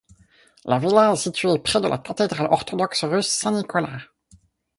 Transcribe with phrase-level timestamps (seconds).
[0.65, 3.99] La villa est située près de la cathédrale orthodoxe russe Saint-Nicolas.